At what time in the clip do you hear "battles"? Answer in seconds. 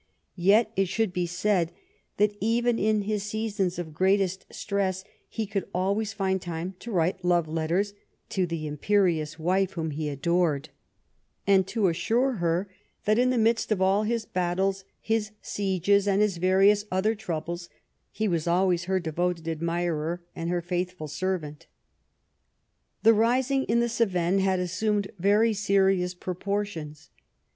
14.25-14.85